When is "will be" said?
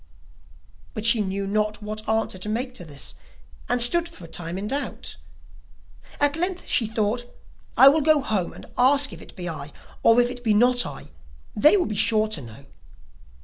11.77-11.93